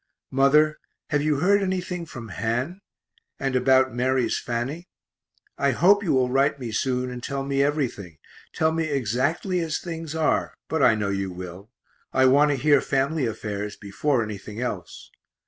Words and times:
Mother, 0.31 0.79
have 1.11 1.21
you 1.21 1.41
heard 1.41 1.61
anything 1.61 2.07
from 2.07 2.29
Han? 2.29 2.81
And 3.39 3.55
about 3.55 3.93
Mary's 3.93 4.39
Fanny 4.39 4.87
I 5.59 5.73
hope 5.73 6.01
you 6.03 6.11
will 6.11 6.29
write 6.31 6.59
me 6.59 6.71
soon 6.71 7.11
and 7.11 7.21
tell 7.21 7.43
me 7.43 7.61
everything, 7.61 8.17
tell 8.51 8.71
me 8.71 8.85
exactly 8.85 9.59
as 9.59 9.77
things 9.77 10.15
are, 10.15 10.55
but 10.67 10.81
I 10.81 10.95
know 10.95 11.09
you 11.09 11.29
will 11.31 11.69
I 12.11 12.25
want 12.25 12.49
to 12.49 12.55
hear 12.57 12.81
family 12.81 13.27
affairs 13.27 13.75
before 13.77 14.23
anything 14.23 14.59
else. 14.59 15.11